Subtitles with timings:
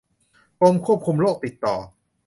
[0.59, 1.75] กรมควบคุมโรคติดต่อ